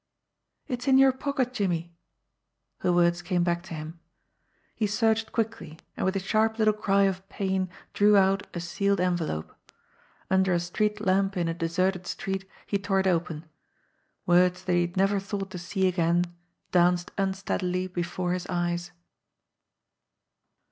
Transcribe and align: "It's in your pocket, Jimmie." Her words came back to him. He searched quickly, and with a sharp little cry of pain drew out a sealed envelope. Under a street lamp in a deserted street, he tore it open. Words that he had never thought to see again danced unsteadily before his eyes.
"It's 0.67 0.87
in 0.87 0.97
your 0.97 1.11
pocket, 1.11 1.53
Jimmie." 1.53 1.93
Her 2.79 2.91
words 2.91 3.21
came 3.21 3.43
back 3.43 3.61
to 3.65 3.75
him. 3.75 3.99
He 4.73 4.87
searched 4.87 5.31
quickly, 5.31 5.77
and 5.95 6.03
with 6.07 6.15
a 6.15 6.19
sharp 6.19 6.57
little 6.57 6.73
cry 6.73 7.03
of 7.03 7.29
pain 7.29 7.69
drew 7.93 8.17
out 8.17 8.47
a 8.55 8.59
sealed 8.59 8.99
envelope. 8.99 9.53
Under 10.27 10.53
a 10.53 10.59
street 10.59 10.99
lamp 11.01 11.37
in 11.37 11.47
a 11.47 11.53
deserted 11.53 12.07
street, 12.07 12.49
he 12.65 12.79
tore 12.79 12.99
it 13.01 13.05
open. 13.05 13.45
Words 14.25 14.63
that 14.63 14.73
he 14.73 14.81
had 14.81 14.97
never 14.97 15.19
thought 15.19 15.51
to 15.51 15.59
see 15.59 15.87
again 15.87 16.23
danced 16.71 17.11
unsteadily 17.15 17.85
before 17.85 18.33
his 18.33 18.47
eyes. 18.47 18.89